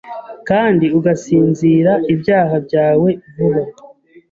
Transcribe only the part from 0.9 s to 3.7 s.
ugasinzira ibyaha byawe vuba